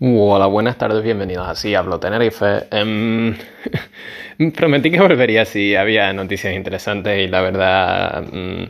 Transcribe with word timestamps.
Hola, 0.00 0.46
buenas 0.46 0.78
tardes, 0.78 1.02
bienvenidos 1.02 1.48
así 1.48 1.74
Hablo 1.74 1.98
Tenerife. 1.98 2.68
Em, 2.70 3.34
prometí 4.54 4.92
que 4.92 5.00
volvería 5.00 5.44
si 5.44 5.74
había 5.74 6.12
noticias 6.12 6.54
interesantes 6.54 7.18
y 7.18 7.26
la 7.26 7.40
verdad 7.40 8.24
mm, 8.32 8.62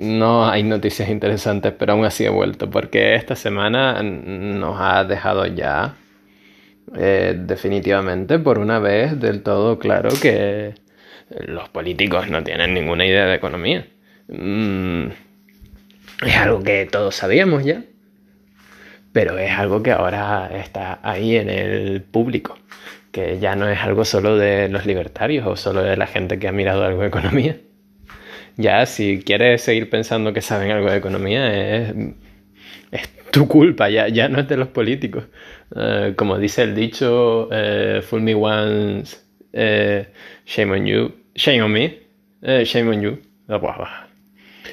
no 0.00 0.48
hay 0.48 0.62
noticias 0.62 1.10
interesantes, 1.10 1.74
pero 1.78 1.92
aún 1.92 2.06
así 2.06 2.24
he 2.24 2.30
vuelto 2.30 2.70
porque 2.70 3.16
esta 3.16 3.36
semana 3.36 4.02
nos 4.02 4.78
ha 4.80 5.04
dejado 5.04 5.44
ya 5.44 5.94
eh, 6.96 7.34
definitivamente 7.36 8.38
por 8.38 8.58
una 8.58 8.78
vez 8.78 9.20
del 9.20 9.42
todo 9.42 9.78
claro 9.78 10.08
que 10.22 10.74
los 11.28 11.68
políticos 11.68 12.30
no 12.30 12.42
tienen 12.42 12.72
ninguna 12.72 13.04
idea 13.04 13.26
de 13.26 13.34
economía. 13.34 13.86
Mm, 14.28 15.08
es 16.24 16.36
algo 16.38 16.62
que 16.62 16.88
todos 16.90 17.14
sabíamos 17.14 17.62
ya 17.62 17.82
pero 19.12 19.38
es 19.38 19.50
algo 19.52 19.82
que 19.82 19.92
ahora 19.92 20.50
está 20.54 20.98
ahí 21.02 21.36
en 21.36 21.50
el 21.50 22.02
público, 22.02 22.58
que 23.10 23.38
ya 23.38 23.54
no 23.56 23.68
es 23.68 23.78
algo 23.80 24.04
solo 24.04 24.36
de 24.36 24.68
los 24.68 24.86
libertarios 24.86 25.46
o 25.46 25.56
solo 25.56 25.82
de 25.82 25.96
la 25.96 26.06
gente 26.06 26.38
que 26.38 26.48
ha 26.48 26.52
mirado 26.52 26.84
algo 26.84 27.02
de 27.02 27.08
economía. 27.08 27.56
Ya, 28.56 28.84
si 28.86 29.22
quieres 29.22 29.62
seguir 29.62 29.88
pensando 29.90 30.32
que 30.32 30.40
saben 30.40 30.70
algo 30.70 30.90
de 30.90 30.96
economía, 30.96 31.76
es, 31.76 31.94
es 32.90 33.08
tu 33.30 33.48
culpa, 33.48 33.88
ya, 33.88 34.08
ya 34.08 34.28
no 34.28 34.40
es 34.40 34.48
de 34.48 34.56
los 34.56 34.68
políticos. 34.68 35.24
Eh, 35.74 36.14
como 36.16 36.38
dice 36.38 36.62
el 36.62 36.74
dicho, 36.74 37.48
uh, 37.48 38.02
fool 38.02 38.22
me 38.22 38.34
once, 38.34 39.16
uh, 39.54 40.04
shame 40.44 40.72
on 40.72 40.86
you, 40.86 41.14
shame 41.34 41.62
on 41.62 41.72
me, 41.72 41.98
shame 42.64 42.88
on 42.88 43.00
you. 43.00 43.18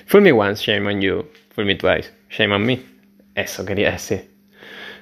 Fool 0.05 0.21
me 0.21 0.31
once, 0.31 0.61
shame 0.61 0.87
on 0.87 1.01
you, 1.01 1.25
fool 1.49 1.65
me 1.65 1.75
twice, 1.75 2.11
shame 2.29 2.53
on 2.53 2.65
me. 2.65 2.79
Eso 3.35 3.65
quería 3.65 3.91
decir. 3.91 4.28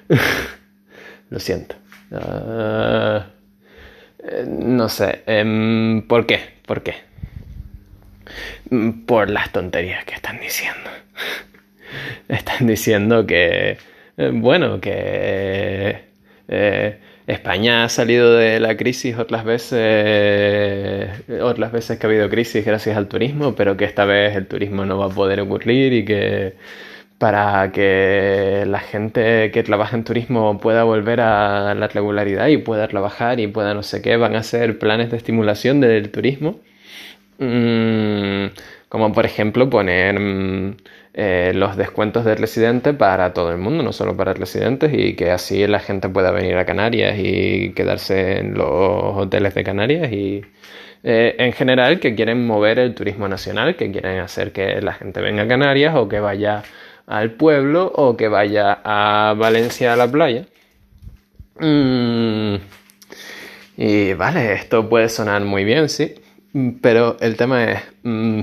Lo 1.30 1.38
siento. 1.38 1.76
Ah, 2.12 3.26
eh, 4.20 4.44
no 4.46 4.88
sé. 4.88 5.22
Em, 5.26 6.02
¿Por 6.06 6.26
qué? 6.26 6.40
¿Por 6.66 6.82
qué? 6.82 6.94
Mm, 8.70 9.04
por 9.06 9.30
las 9.30 9.52
tonterías 9.52 10.04
que 10.04 10.14
están 10.14 10.40
diciendo. 10.40 10.90
están 12.28 12.66
diciendo 12.66 13.26
que, 13.26 13.78
eh, 14.16 14.30
bueno, 14.32 14.80
que 14.80 16.04
eh, 16.48 16.98
España 17.26 17.84
ha 17.84 17.88
salido 17.88 18.34
de 18.36 18.60
la 18.60 18.76
crisis 18.76 19.16
otras 19.18 19.44
veces, 19.44 21.10
otras 21.42 21.72
veces 21.72 21.98
que 21.98 22.06
ha 22.06 22.10
habido 22.10 22.30
crisis 22.30 22.64
gracias 22.64 22.96
al 22.96 23.08
turismo, 23.08 23.54
pero 23.54 23.76
que 23.76 23.84
esta 23.84 24.04
vez 24.06 24.34
el 24.36 24.46
turismo 24.46 24.84
no 24.86 24.98
va 24.98 25.06
a 25.06 25.10
poder 25.10 25.40
ocurrir 25.40 25.92
y 25.92 26.04
que 26.04 26.54
para 27.18 27.72
que 27.72 28.64
la 28.66 28.80
gente 28.80 29.50
que 29.50 29.62
trabaja 29.64 29.96
en 29.96 30.04
turismo 30.04 30.58
pueda 30.60 30.84
volver 30.84 31.20
a 31.20 31.74
la 31.74 31.88
regularidad 31.88 32.46
y 32.48 32.58
pueda 32.58 32.88
trabajar 32.88 33.40
y 33.40 33.48
pueda 33.48 33.74
no 33.74 33.82
sé 33.82 34.02
qué, 34.02 34.16
van 34.16 34.36
a 34.36 34.40
hacer 34.40 34.78
planes 34.78 35.10
de 35.10 35.16
estimulación 35.16 35.80
del 35.80 36.10
turismo. 36.10 36.60
Mm, 37.38 38.46
como 38.88 39.12
por 39.12 39.24
ejemplo 39.26 39.70
poner 39.70 40.18
mm, 40.18 40.76
eh, 41.14 41.52
los 41.54 41.76
descuentos 41.76 42.24
del 42.24 42.38
residente 42.38 42.94
para 42.94 43.32
todo 43.32 43.50
el 43.52 43.58
mundo, 43.58 43.82
no 43.82 43.92
solo 43.92 44.16
para 44.16 44.34
residentes, 44.34 44.92
y 44.94 45.14
que 45.14 45.30
así 45.30 45.66
la 45.66 45.80
gente 45.80 46.08
pueda 46.08 46.30
venir 46.30 46.56
a 46.56 46.64
Canarias 46.64 47.16
y 47.18 47.72
quedarse 47.74 48.38
en 48.38 48.54
los 48.54 48.68
hoteles 49.16 49.54
de 49.54 49.64
Canarias 49.64 50.12
y 50.12 50.42
eh, 51.04 51.36
en 51.38 51.52
general 51.52 52.00
que 52.00 52.14
quieren 52.14 52.46
mover 52.46 52.78
el 52.78 52.94
turismo 52.94 53.28
nacional, 53.28 53.76
que 53.76 53.90
quieren 53.90 54.18
hacer 54.20 54.52
que 54.52 54.80
la 54.80 54.92
gente 54.94 55.20
venga 55.20 55.44
a 55.44 55.48
Canarias 55.48 55.94
o 55.96 56.08
que 56.08 56.20
vaya 56.20 56.62
al 57.08 57.32
pueblo 57.32 57.90
o 57.94 58.16
que 58.16 58.28
vaya 58.28 58.80
a 58.84 59.34
Valencia 59.36 59.94
a 59.94 59.96
la 59.96 60.10
playa. 60.10 60.46
Mm, 61.58 62.56
y 63.76 64.12
vale, 64.14 64.52
esto 64.52 64.88
puede 64.88 65.08
sonar 65.08 65.42
muy 65.42 65.64
bien, 65.64 65.88
sí. 65.88 66.14
Pero 66.82 67.16
el 67.20 67.36
tema 67.36 67.64
es, 67.64 67.82
mm, 68.02 68.40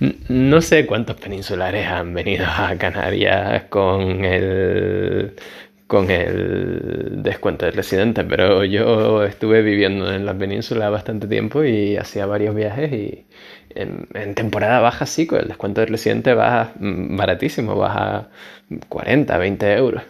no 0.28 0.60
sé 0.62 0.86
cuántos 0.86 1.16
peninsulares 1.16 1.86
han 1.86 2.14
venido 2.14 2.46
a 2.46 2.74
Canarias 2.78 3.64
con 3.68 4.24
el, 4.24 5.36
con 5.86 6.10
el 6.10 7.22
descuento 7.22 7.64
de 7.64 7.70
residente, 7.70 8.24
pero 8.24 8.64
yo 8.64 9.24
estuve 9.24 9.62
viviendo 9.62 10.12
en 10.12 10.26
la 10.26 10.34
península 10.34 10.90
bastante 10.90 11.28
tiempo 11.28 11.64
y 11.64 11.96
hacía 11.96 12.26
varios 12.26 12.54
viajes 12.54 12.92
y 12.92 13.26
en, 13.70 14.34
temporada 14.34 14.80
baja 14.80 15.06
sí, 15.06 15.26
con 15.26 15.40
el 15.40 15.48
descuento 15.48 15.80
de 15.82 15.86
residente 15.86 16.34
baja 16.34 16.72
mm, 16.80 17.16
baratísimo, 17.16 17.76
baja 17.76 18.30
40, 18.88 19.38
20 19.38 19.72
euros. 19.74 20.02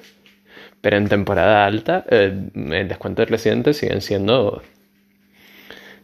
Pero 0.81 0.97
en 0.97 1.09
temporada 1.09 1.67
alta 1.67 2.05
eh, 2.11 2.33
el 2.55 2.89
descuento 2.89 3.23
de 3.23 3.27
residente 3.27 3.75
siguen 3.75 4.01
siendo 4.01 4.63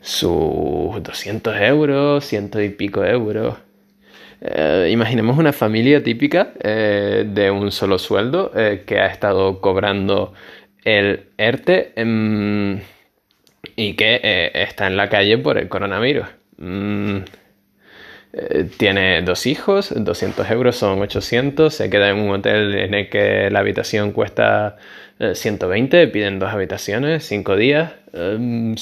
sus 0.00 1.02
200 1.02 1.56
euros, 1.60 2.24
ciento 2.24 2.60
y 2.60 2.68
pico 2.70 3.04
euros. 3.04 3.56
Eh, 4.44 4.88
imaginemos 4.90 5.38
una 5.38 5.52
familia 5.52 6.02
típica 6.02 6.52
eh, 6.60 7.24
de 7.26 7.50
un 7.50 7.70
solo 7.70 7.98
sueldo 7.98 8.50
que 8.52 8.98
ha 8.98 9.06
estado 9.06 9.60
cobrando 9.60 10.34
el 10.84 11.28
ERTE 11.38 11.92
em, 11.96 12.80
y 13.76 13.94
que 13.94 14.50
está 14.54 14.88
en 14.88 14.96
la 14.96 15.08
calle 15.08 15.38
por 15.38 15.58
el 15.58 15.68
coronavirus. 15.68 16.26
Mm, 16.58 17.18
eh, 18.34 18.66
tiene 18.78 19.20
dos 19.22 19.46
hijos, 19.46 19.92
200 19.94 20.50
euros 20.50 20.76
son 20.76 21.00
800, 21.00 21.74
se 21.74 21.90
queda 21.90 22.08
en 22.10 22.18
un 22.18 22.30
hotel 22.30 22.74
en 22.74 22.94
el 22.94 23.10
que 23.10 23.50
la 23.50 23.58
habitación 23.60 24.12
cuesta 24.12 24.76
120, 25.34 26.02
eh, 26.02 26.08
piden 26.08 26.38
dos 26.38 26.50
habitaciones, 26.50 27.24
5 27.24 27.56
días, 27.56 27.92
em, 28.14 28.74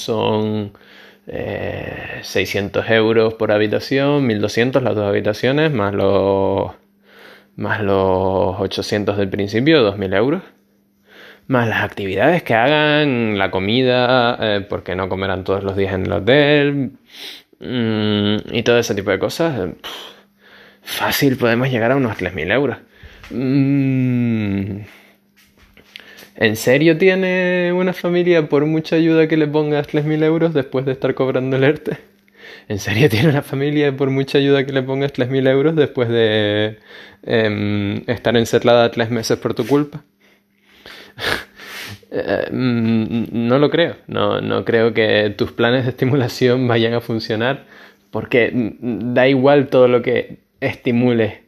son 1.25 2.23
600 2.23 2.89
eh, 2.89 2.95
euros 2.95 3.33
por 3.35 3.51
habitación, 3.51 4.25
1200 4.27 4.83
las 4.83 4.95
dos 4.95 5.07
habitaciones, 5.07 5.71
más 5.71 5.93
los, 5.93 6.71
más 7.55 7.81
los 7.81 8.59
800 8.59 9.17
del 9.17 9.29
principio, 9.29 9.81
2000 9.81 10.13
euros. 10.13 10.43
Más 11.47 11.67
las 11.67 11.83
actividades 11.83 12.43
que 12.43 12.53
hagan, 12.53 13.37
la 13.37 13.51
comida, 13.51 14.65
porque 14.69 14.95
no 14.95 15.09
comerán 15.09 15.43
todos 15.43 15.63
los 15.63 15.75
días 15.75 15.93
en 15.93 16.05
el 16.05 16.11
hotel, 16.13 16.91
Mm, 17.61 18.37
y 18.51 18.63
todo 18.63 18.79
ese 18.79 18.95
tipo 18.95 19.11
de 19.11 19.19
cosas, 19.19 19.59
eh, 19.59 19.75
fácil 20.81 21.37
podemos 21.37 21.69
llegar 21.69 21.91
a 21.91 21.95
unos 21.95 22.17
3.000 22.17 22.51
euros. 22.51 22.77
Mm, 23.29 24.79
¿En 26.41 26.55
serio 26.55 26.97
tiene 26.97 27.71
una 27.71 27.93
familia 27.93 28.49
por 28.49 28.65
mucha 28.65 28.95
ayuda 28.95 29.27
que 29.27 29.37
le 29.37 29.45
pongas 29.45 29.87
3.000 29.87 30.23
euros 30.23 30.55
después 30.55 30.87
de 30.87 30.93
estar 30.93 31.13
cobrando 31.13 31.55
el 31.55 31.63
ERTE? 31.63 31.99
¿En 32.67 32.79
serio 32.79 33.09
tiene 33.09 33.29
una 33.29 33.43
familia 33.43 33.95
por 33.95 34.09
mucha 34.09 34.39
ayuda 34.39 34.65
que 34.65 34.71
le 34.71 34.81
pongas 34.81 35.13
3.000 35.13 35.47
euros 35.47 35.75
después 35.75 36.09
de 36.09 36.79
em, 37.21 38.01
estar 38.07 38.35
encerrada 38.35 38.89
tres 38.89 39.11
meses 39.11 39.37
por 39.37 39.53
tu 39.53 39.67
culpa? 39.67 40.03
Mm, 42.51 43.25
no 43.47 43.59
lo 43.59 43.69
creo. 43.69 43.97
No, 44.07 44.41
no 44.41 44.65
creo 44.65 44.95
que 44.95 45.31
tus 45.37 45.51
planes 45.51 45.83
de 45.83 45.91
estimulación 45.91 46.67
vayan 46.67 46.95
a 46.95 47.01
funcionar 47.01 47.65
porque 48.09 48.49
da 48.79 49.27
igual 49.27 49.67
todo 49.67 49.87
lo 49.87 50.01
que 50.01 50.39
estimule 50.59 51.43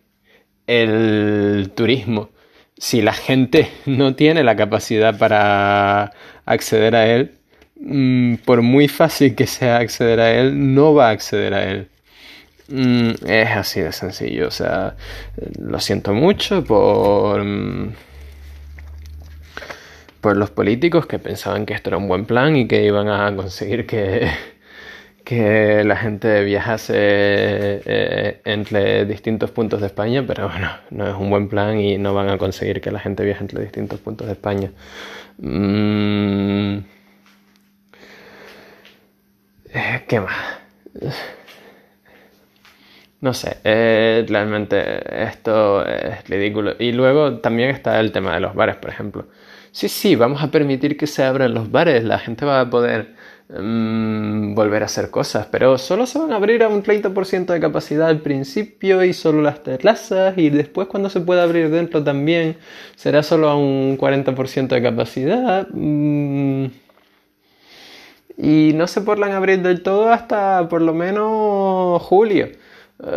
el 0.68 1.72
turismo. 1.76 2.30
Si 2.84 3.02
la 3.02 3.14
gente 3.14 3.72
no 3.86 4.14
tiene 4.14 4.44
la 4.44 4.58
capacidad 4.58 5.18
para 5.18 6.12
acceder 6.46 6.98
a 6.98 7.08
él, 7.08 7.32
mm, 7.80 8.36
por 8.46 8.62
muy 8.62 8.90
fácil 8.90 9.36
que 9.36 9.48
sea 9.48 9.78
acceder 9.78 10.20
a 10.20 10.34
él, 10.34 10.76
no 10.76 10.94
va 10.94 11.08
a 11.08 11.12
acceder 11.12 11.54
a 11.54 11.64
él. 11.72 11.88
Es 13.26 13.50
así 13.52 13.80
de 13.80 13.94
sencillo. 13.94 14.50
O 14.50 14.52
sea, 14.52 14.98
lo 15.60 15.80
siento 15.80 16.14
mucho 16.14 16.66
por 16.66 17.42
por 20.20 20.36
los 20.38 20.52
políticos 20.52 21.06
que 21.06 21.20
pensaban 21.20 21.66
que 21.66 21.74
esto 21.74 21.90
era 21.90 21.98
un 21.98 22.10
buen 22.10 22.26
plan 22.26 22.56
y 22.58 22.68
que 22.68 22.84
iban 22.84 23.08
a 23.08 23.34
conseguir 23.34 23.86
que, 23.86 24.30
que 25.24 25.84
la 25.84 25.96
gente 25.96 26.44
viajase 26.44 26.96
eh, 26.96 28.42
entre 28.46 29.06
distintos 29.06 29.52
puntos 29.52 29.82
de 29.82 29.88
España, 29.88 30.24
pero 30.28 30.50
bueno, 30.50 30.70
no 30.92 31.08
es 31.08 31.16
un 31.16 31.30
buen 31.30 31.48
plan 31.50 31.80
y 31.80 31.98
no 31.98 32.14
van 32.14 32.30
a 32.30 32.38
conseguir 32.38 32.82
que 32.82 32.92
la 32.92 33.00
gente 33.00 33.24
viaje 33.24 33.42
entre 33.42 33.62
distintos 33.62 34.00
puntos 34.00 34.28
de 34.28 34.34
España. 34.34 34.72
Mm. 35.38 36.80
Eh, 39.74 40.04
¿Qué 40.08 40.20
más? 40.20 40.36
No 43.22 43.34
sé, 43.34 43.58
eh, 43.64 44.26
realmente 44.28 45.24
esto 45.24 45.86
es 45.86 46.28
ridículo. 46.28 46.76
Y 46.78 46.92
luego 46.92 47.40
también 47.40 47.70
está 47.70 48.00
el 48.00 48.12
tema 48.12 48.34
de 48.34 48.42
los 48.42 48.54
bares, 48.54 48.76
por 48.76 48.90
ejemplo 48.90 49.28
sí, 49.74 49.90
sí, 49.90 50.16
vamos 50.16 50.42
a 50.42 50.52
permitir 50.52 50.98
que 50.98 51.08
se 51.08 51.24
abran 51.24 51.54
los 51.54 51.72
bares, 51.72 52.04
la 52.06 52.20
gente 52.20 52.46
va 52.46 52.62
a 52.62 52.70
poder 52.70 53.16
mm, 53.60 54.56
volver 54.56 54.84
a 54.84 54.86
hacer 54.86 55.10
cosas, 55.10 55.48
pero 55.52 55.78
solo 55.78 56.06
se 56.06 56.20
van 56.20 56.32
a 56.32 56.36
abrir 56.38 56.64
a 56.64 56.70
un 56.70 56.84
30% 56.84 57.54
de 57.54 57.60
capacidad 57.60 58.08
al 58.08 58.22
principio 58.22 59.04
y 59.04 59.14
solo 59.14 59.42
las 59.42 59.64
terrazas 59.64 60.38
y 60.38 60.50
después 60.50 60.88
cuando 60.88 61.10
se 61.10 61.22
pueda 61.22 61.44
abrir 61.44 61.70
dentro 61.70 62.04
también 62.04 62.58
será 62.96 63.24
solo 63.24 63.50
a 63.50 63.56
un 63.56 63.98
40% 63.98 64.68
de 64.68 64.82
capacidad. 64.82 65.68
Mm, 65.72 66.66
y 68.38 68.72
no 68.74 68.88
se 68.88 69.02
podrán 69.02 69.32
abrir 69.32 69.62
del 69.62 69.84
todo 69.84 70.12
hasta 70.12 70.68
por 70.70 70.82
lo 70.82 70.94
menos 70.94 72.02
julio. 72.02 72.50
Uh, 73.00 73.14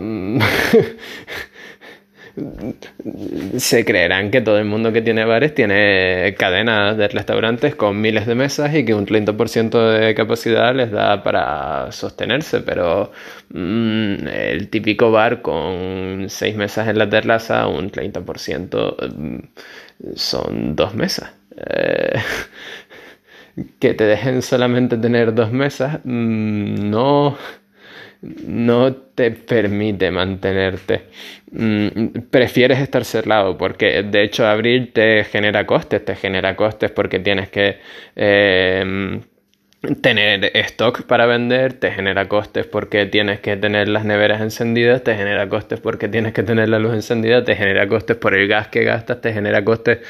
se 3.56 3.84
creerán 3.84 4.30
que 4.30 4.40
todo 4.40 4.58
el 4.58 4.64
mundo 4.64 4.92
que 4.92 5.02
tiene 5.02 5.24
bares 5.24 5.54
tiene 5.54 6.34
cadenas 6.38 6.96
de 6.96 7.08
restaurantes 7.08 7.74
con 7.74 8.00
miles 8.00 8.26
de 8.26 8.34
mesas 8.34 8.74
y 8.74 8.84
que 8.84 8.94
un 8.94 9.06
30% 9.06 9.98
de 9.98 10.14
capacidad 10.14 10.74
les 10.74 10.90
da 10.90 11.22
para 11.22 11.90
sostenerse, 11.92 12.60
pero 12.60 13.12
mm, 13.50 14.28
el 14.28 14.68
típico 14.68 15.10
bar 15.10 15.42
con 15.42 16.26
seis 16.28 16.56
mesas 16.56 16.88
en 16.88 16.98
la 16.98 17.08
terraza, 17.08 17.66
un 17.66 17.90
30% 17.90 19.14
mm, 19.14 19.38
son 20.14 20.76
dos 20.76 20.94
mesas. 20.94 21.32
Eh, 21.56 22.18
que 23.78 23.94
te 23.94 24.04
dejen 24.04 24.42
solamente 24.42 24.96
tener 24.96 25.34
dos 25.34 25.52
mesas, 25.52 26.00
mm, 26.04 26.90
no 26.90 27.36
no 28.22 28.94
te 28.94 29.30
permite 29.30 30.10
mantenerte. 30.10 31.02
Mm, 31.52 32.20
prefieres 32.30 32.80
estar 32.80 33.04
cerrado 33.04 33.56
porque 33.58 34.02
de 34.02 34.22
hecho 34.24 34.46
abrir 34.46 34.92
te 34.92 35.24
genera 35.24 35.66
costes, 35.66 36.04
te 36.04 36.16
genera 36.16 36.56
costes 36.56 36.90
porque 36.90 37.18
tienes 37.18 37.48
que 37.50 37.78
eh, 38.16 39.20
tener 40.02 40.50
stock 40.54 41.04
para 41.04 41.26
vender, 41.26 41.72
te 41.74 41.90
genera 41.90 42.28
costes 42.28 42.66
porque 42.66 43.06
tienes 43.06 43.40
que 43.40 43.56
tener 43.56 43.88
las 43.88 44.04
neveras 44.04 44.42
encendidas, 44.42 45.02
te 45.02 45.16
genera 45.16 45.48
costes 45.48 45.80
porque 45.80 46.08
tienes 46.08 46.34
que 46.34 46.42
tener 46.42 46.68
la 46.68 46.78
luz 46.78 46.94
encendida, 46.94 47.44
te 47.44 47.56
genera 47.56 47.88
costes 47.88 48.16
por 48.16 48.34
el 48.34 48.46
gas 48.48 48.68
que 48.68 48.84
gastas, 48.84 49.20
te 49.22 49.32
genera 49.32 49.64
costes 49.64 50.00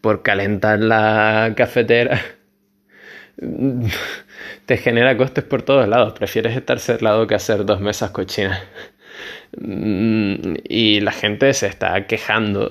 por 0.00 0.22
calentar 0.22 0.78
la 0.80 1.52
cafetera 1.56 2.20
te 4.66 4.76
genera 4.76 5.16
costes 5.16 5.44
por 5.44 5.62
todos 5.62 5.88
lados. 5.88 6.12
Prefieres 6.14 6.56
estar 6.56 6.78
cerrado 6.80 7.26
que 7.26 7.34
hacer 7.34 7.64
dos 7.64 7.80
mesas 7.80 8.10
cochinas. 8.10 8.62
Mm, 9.58 10.54
y 10.68 11.00
la 11.00 11.12
gente 11.12 11.52
se 11.54 11.66
está 11.66 12.06
quejando. 12.06 12.70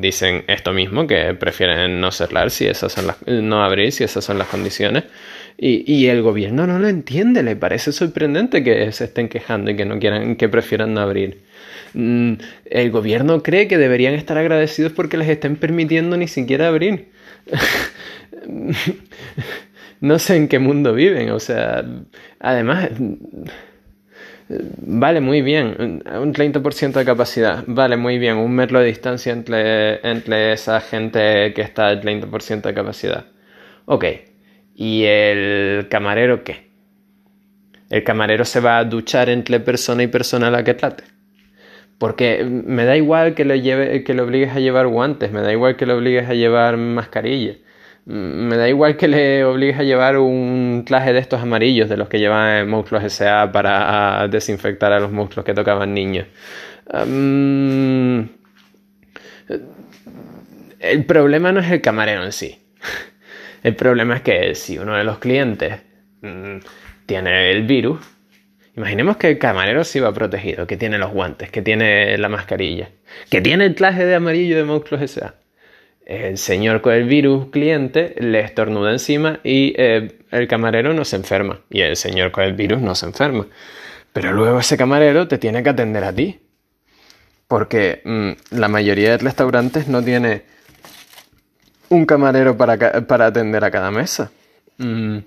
Dicen 0.00 0.44
esto 0.48 0.72
mismo, 0.72 1.06
que 1.06 1.34
prefieren 1.34 2.00
no 2.00 2.12
cerrar 2.12 2.50
si 2.50 2.66
esas 2.66 2.92
son 2.92 3.06
las, 3.08 3.16
no 3.26 3.62
abrir 3.62 3.92
si 3.92 4.04
esas 4.04 4.24
son 4.24 4.38
las 4.38 4.48
condiciones. 4.48 5.04
Y, 5.58 5.90
y, 5.90 6.08
el 6.08 6.20
gobierno 6.20 6.66
no 6.66 6.78
lo 6.78 6.86
entiende, 6.86 7.42
le 7.42 7.56
parece 7.56 7.90
sorprendente 7.90 8.62
que 8.62 8.92
se 8.92 9.04
estén 9.04 9.30
quejando 9.30 9.70
y 9.70 9.76
que 9.76 9.86
no 9.86 9.98
quieran, 9.98 10.36
que 10.36 10.50
prefieran 10.50 10.92
no 10.92 11.00
abrir. 11.00 11.38
Mm, 11.94 12.34
el 12.66 12.90
gobierno 12.90 13.42
cree 13.42 13.66
que 13.68 13.78
deberían 13.78 14.12
estar 14.14 14.36
agradecidos 14.36 14.92
porque 14.92 15.16
les 15.16 15.28
estén 15.28 15.56
permitiendo 15.56 16.16
ni 16.18 16.28
siquiera 16.28 16.68
abrir. 16.68 17.08
no 20.00 20.18
sé 20.18 20.36
en 20.36 20.48
qué 20.48 20.58
mundo 20.58 20.92
viven, 20.92 21.30
o 21.30 21.40
sea, 21.40 21.84
además, 22.40 22.90
vale 24.48 25.20
muy 25.20 25.42
bien, 25.42 26.02
un 26.06 26.34
30% 26.34 26.92
de 26.92 27.04
capacidad, 27.04 27.64
vale 27.66 27.96
muy 27.96 28.18
bien, 28.18 28.36
un 28.36 28.52
metro 28.52 28.80
de 28.80 28.86
distancia 28.86 29.32
entre, 29.32 30.06
entre 30.08 30.52
esa 30.52 30.80
gente 30.80 31.52
que 31.54 31.62
está 31.62 31.88
al 31.88 32.02
30% 32.02 32.62
de 32.62 32.74
capacidad. 32.74 33.26
Ok, 33.86 34.04
¿y 34.74 35.04
el 35.04 35.88
camarero 35.88 36.44
qué? 36.44 36.66
El 37.88 38.02
camarero 38.04 38.44
se 38.44 38.60
va 38.60 38.78
a 38.78 38.84
duchar 38.84 39.28
entre 39.28 39.60
persona 39.60 40.02
y 40.02 40.08
persona 40.08 40.48
a 40.48 40.50
la 40.50 40.64
que 40.64 40.74
trate. 40.74 41.04
Porque 41.98 42.44
me 42.44 42.84
da 42.84 42.96
igual 42.96 43.34
que 43.34 43.44
lo, 43.44 43.54
lleve, 43.54 44.04
que 44.04 44.12
lo 44.12 44.24
obligues 44.24 44.54
a 44.54 44.60
llevar 44.60 44.86
guantes, 44.88 45.32
me 45.32 45.40
da 45.40 45.52
igual 45.52 45.76
que 45.76 45.86
lo 45.86 45.96
obligues 45.96 46.28
a 46.28 46.34
llevar 46.34 46.76
mascarilla 46.76 47.56
me 48.06 48.56
da 48.56 48.68
igual 48.68 48.96
que 48.96 49.08
le 49.08 49.44
obligues 49.44 49.78
a 49.80 49.82
llevar 49.82 50.16
un 50.18 50.84
traje 50.86 51.12
de 51.12 51.18
estos 51.18 51.42
amarillos, 51.42 51.88
de 51.88 51.96
los 51.96 52.08
que 52.08 52.20
llevan 52.20 52.68
monstruos 52.68 53.02
S.A. 53.02 53.50
para 53.50 54.28
desinfectar 54.28 54.92
a 54.92 55.00
los 55.00 55.10
monstruos 55.10 55.44
que 55.44 55.54
tocaban 55.54 55.92
niños. 55.92 56.26
el 60.78 61.04
problema 61.06 61.50
no 61.52 61.60
es 61.60 61.70
el 61.70 61.80
camarero 61.80 62.24
en 62.24 62.32
sí. 62.32 62.62
El 63.64 63.74
problema 63.74 64.16
es 64.16 64.22
que 64.22 64.54
si 64.54 64.78
uno 64.78 64.94
de 64.94 65.02
los 65.02 65.18
clientes 65.18 65.80
mm, 66.20 66.58
tiene 67.06 67.50
el 67.50 67.64
virus, 67.64 67.98
imaginemos 68.76 69.16
que 69.16 69.30
el 69.30 69.38
camarero 69.38 69.82
sí 69.82 69.98
va 69.98 70.14
protegido, 70.14 70.68
que 70.68 70.76
tiene 70.76 70.98
los 70.98 71.10
guantes, 71.10 71.50
que 71.50 71.62
tiene 71.62 72.16
la 72.18 72.28
mascarilla, 72.28 72.90
que 73.28 73.40
tiene 73.40 73.64
el 73.64 73.74
traje 73.74 74.06
de 74.06 74.14
amarillo 74.14 74.56
de 74.56 74.62
monstruos 74.62 75.02
S.A 75.02 75.34
el 76.06 76.38
señor 76.38 76.82
con 76.82 76.94
el 76.94 77.04
virus 77.04 77.48
cliente 77.50 78.14
le 78.20 78.40
estornuda 78.40 78.92
encima 78.92 79.40
y 79.42 79.74
eh, 79.76 80.20
el 80.30 80.46
camarero 80.46 80.94
no 80.94 81.04
se 81.04 81.16
enferma. 81.16 81.60
Y 81.68 81.80
el 81.80 81.96
señor 81.96 82.30
con 82.30 82.44
el 82.44 82.54
virus 82.54 82.80
no 82.80 82.94
se 82.94 83.06
enferma. 83.06 83.46
Pero 84.12 84.32
luego 84.32 84.60
ese 84.60 84.76
camarero 84.76 85.26
te 85.26 85.36
tiene 85.36 85.64
que 85.64 85.70
atender 85.70 86.04
a 86.04 86.12
ti. 86.12 86.38
Porque 87.48 88.02
mm, 88.04 88.56
la 88.56 88.68
mayoría 88.68 89.10
de 89.10 89.18
restaurantes 89.18 89.88
no 89.88 90.02
tiene 90.02 90.44
un 91.88 92.06
camarero 92.06 92.56
para, 92.56 93.06
para 93.06 93.26
atender 93.26 93.64
a 93.64 93.70
cada 93.72 93.90
mesa. 93.90 94.30
Mm, 94.78 95.18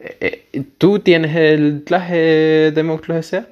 eh, 0.00 0.46
eh, 0.52 0.64
¿Tú 0.78 0.98
tienes 0.98 1.36
el 1.36 1.84
traje 1.84 2.72
de 2.72 2.82
monstruos 2.82 3.20
S.A.? 3.20 3.46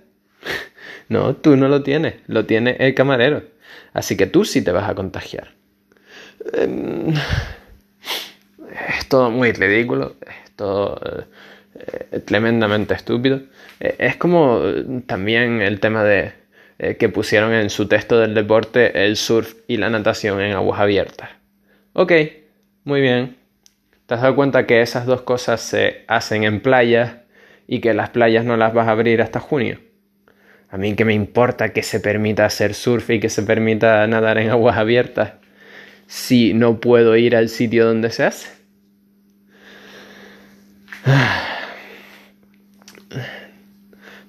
no, 1.09 1.37
tú 1.37 1.56
no 1.56 1.69
lo 1.69 1.85
tienes, 1.85 2.15
lo 2.26 2.44
tiene 2.44 2.76
el 2.81 2.94
camarero. 2.94 3.44
Así 3.93 4.17
que 4.17 4.26
tú 4.26 4.44
sí 4.44 4.62
te 4.62 4.73
vas 4.73 4.91
a 4.91 4.97
contagiar. 4.97 5.57
Em, 6.52 7.14
es 8.88 9.08
todo 9.08 9.31
muy 9.31 9.52
ridículo, 9.52 10.17
es 10.26 10.50
todo 10.56 11.00
eh, 11.75 12.20
tremendamente 12.20 12.94
estúpido. 12.94 13.40
Eh, 13.81 13.96
es 13.99 14.17
como 14.17 14.61
también 15.06 15.61
el 15.62 15.81
tema 15.81 16.05
de 16.05 16.32
eh, 16.79 16.96
que 16.96 17.08
pusieron 17.08 17.52
en 17.52 17.70
su 17.70 17.88
texto 17.88 18.19
del 18.19 18.35
deporte 18.35 19.05
el 19.05 19.17
surf 19.17 19.55
y 19.67 19.76
la 19.76 19.90
natación 19.90 20.40
en 20.40 20.52
aguas 20.52 20.81
abiertas. 20.81 21.31
Ok, 21.93 22.12
muy 22.84 23.00
bien. 23.00 23.37
¿Te 24.06 24.14
has 24.14 24.23
dado 24.23 24.37
cuenta 24.37 24.67
que 24.67 24.81
esas 24.81 25.05
dos 25.05 25.23
cosas 25.23 25.61
se 25.61 26.05
hacen 26.06 26.44
en 26.44 26.61
playas 26.61 27.17
y 27.67 27.81
que 27.81 27.93
las 27.94 28.11
playas 28.11 28.44
no 28.44 28.56
las 28.56 28.73
vas 28.73 28.88
a 28.88 28.93
abrir 28.93 29.20
hasta 29.20 29.41
junio? 29.41 29.81
A 30.70 30.79
mí 30.79 30.94
que 30.94 31.05
me 31.05 31.14
importa 31.14 31.70
que 31.73 31.82
se 31.82 32.00
permita 32.00 32.44
hacer 32.44 32.75
surf 32.75 33.11
y 33.11 33.20
que 33.20 33.29
se 33.29 33.43
permita 33.43 34.06
nadar 34.06 34.38
en 34.38 34.50
aguas 34.50 34.76
abiertas 34.76 35.32
si 36.08 36.55
no 36.55 36.81
puedo 36.81 37.17
ir 37.17 37.36
al 37.36 37.48
sitio 37.48 37.86
donde 37.86 38.10
se 38.10 38.24
hace? 38.24 38.48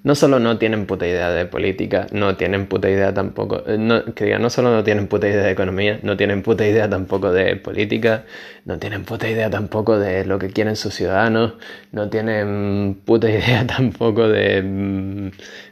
No 0.02 0.14
solo 0.14 0.38
no 0.38 0.56
tienen 0.56 0.86
puta 0.86 1.06
idea 1.06 1.28
de 1.30 1.44
política, 1.44 2.06
no 2.10 2.34
tienen 2.38 2.66
puta 2.66 2.88
idea 2.88 3.12
tampoco, 3.12 3.62
eh, 3.66 3.76
no, 3.76 4.02
que 4.14 4.24
diga, 4.24 4.38
no 4.38 4.48
solo 4.48 4.70
no 4.74 4.82
tienen 4.82 5.08
puta 5.08 5.28
idea 5.28 5.42
de 5.42 5.50
economía, 5.50 6.00
no 6.02 6.16
tienen 6.16 6.42
puta 6.42 6.66
idea 6.66 6.88
tampoco 6.88 7.32
de 7.32 7.56
política, 7.56 8.24
no 8.64 8.78
tienen 8.78 9.04
puta 9.04 9.28
idea 9.28 9.50
tampoco 9.50 9.98
de 9.98 10.24
lo 10.24 10.38
que 10.38 10.48
quieren 10.48 10.76
sus 10.76 10.94
ciudadanos, 10.94 11.52
no 11.92 12.08
tienen 12.08 12.98
puta 13.04 13.28
idea 13.30 13.66
tampoco 13.66 14.26
de, 14.26 14.62
mm, 14.62 15.30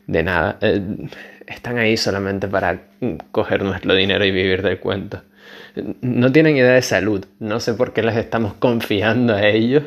de 0.08 0.22
nada. 0.22 0.58
Eh, 0.60 1.08
están 1.46 1.78
ahí 1.78 1.96
solamente 1.96 2.48
para 2.48 2.82
coger 3.30 3.62
nuestro 3.62 3.94
dinero 3.94 4.26
y 4.26 4.30
vivir 4.30 4.60
del 4.62 4.78
cuento 4.78 5.22
no 6.00 6.32
tienen 6.32 6.56
idea 6.56 6.72
de 6.72 6.82
salud. 6.82 7.24
No 7.38 7.60
sé 7.60 7.74
por 7.74 7.92
qué 7.92 8.02
les 8.02 8.16
estamos 8.16 8.54
confiando 8.54 9.34
a 9.34 9.46
ellos 9.46 9.84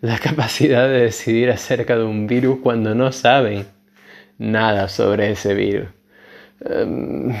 la 0.00 0.18
capacidad 0.18 0.88
de 0.88 1.00
decidir 1.00 1.50
acerca 1.50 1.96
de 1.96 2.04
un 2.04 2.26
virus 2.26 2.60
cuando 2.62 2.94
no 2.94 3.12
saben 3.12 3.66
nada 4.38 4.88
sobre 4.88 5.32
ese 5.32 5.54
virus. 5.54 5.88
Em, 6.64 7.34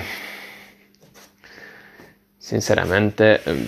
sinceramente, 2.38 3.40
em, 3.46 3.66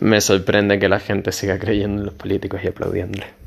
me 0.00 0.20
sorprende 0.20 0.78
que 0.78 0.88
la 0.88 1.00
gente 1.00 1.32
siga 1.32 1.58
creyendo 1.58 2.00
en 2.00 2.06
los 2.06 2.14
políticos 2.14 2.60
y 2.62 2.68
aplaudiéndoles. 2.68 3.45